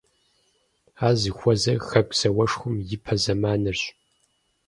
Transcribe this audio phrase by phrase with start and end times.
[1.05, 3.81] Ар зыхуэзэр Хэку зауэшхуэм ипэ зэманырщ.